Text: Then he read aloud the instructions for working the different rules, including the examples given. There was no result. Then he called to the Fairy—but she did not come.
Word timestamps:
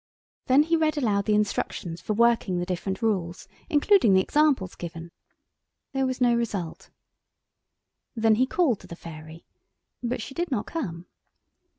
Then 0.47 0.63
he 0.63 0.75
read 0.75 0.97
aloud 0.97 1.25
the 1.25 1.35
instructions 1.35 2.01
for 2.01 2.13
working 2.13 2.57
the 2.57 2.65
different 2.65 3.03
rules, 3.03 3.47
including 3.69 4.15
the 4.15 4.19
examples 4.19 4.73
given. 4.73 5.11
There 5.93 6.07
was 6.07 6.19
no 6.19 6.33
result. 6.33 6.89
Then 8.15 8.33
he 8.41 8.47
called 8.47 8.79
to 8.79 8.87
the 8.87 8.95
Fairy—but 8.95 10.19
she 10.19 10.33
did 10.33 10.49
not 10.49 10.65
come. 10.65 11.05